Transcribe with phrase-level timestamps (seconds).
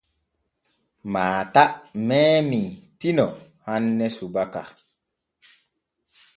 [1.13, 1.63] Maata
[2.07, 2.63] meemii
[2.99, 3.25] Tino
[3.69, 4.61] hanne subaka.